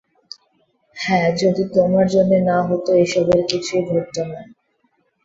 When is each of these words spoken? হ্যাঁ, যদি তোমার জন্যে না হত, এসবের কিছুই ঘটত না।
হ্যাঁ, 0.97 1.29
যদি 1.37 1.63
তোমার 1.75 2.05
জন্যে 2.07 2.37
না 2.41 2.57
হত, 2.61 2.85
এসবের 3.03 3.41
কিছুই 3.49 3.83
ঘটত 3.89 4.17
না। 4.29 4.41